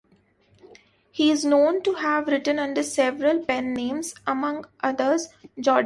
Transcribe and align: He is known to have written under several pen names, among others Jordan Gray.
He 1.11 1.29
is 1.29 1.45
known 1.45 1.83
to 1.83 1.93
have 1.93 2.25
written 2.27 2.57
under 2.57 2.81
several 2.81 3.45
pen 3.45 3.75
names, 3.75 4.15
among 4.25 4.65
others 4.81 5.27
Jordan 5.59 5.63
Gray. 5.63 5.77